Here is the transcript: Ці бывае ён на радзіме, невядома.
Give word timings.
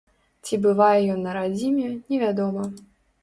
Ці 0.45 0.57
бывае 0.63 1.01
ён 1.15 1.19
на 1.25 1.35
радзіме, 1.37 1.91
невядома. 2.13 2.63